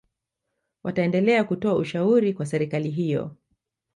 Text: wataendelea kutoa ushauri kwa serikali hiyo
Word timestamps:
wataendelea 0.83 1.43
kutoa 1.43 1.75
ushauri 1.75 2.33
kwa 2.33 2.45
serikali 2.45 2.89
hiyo 2.89 3.35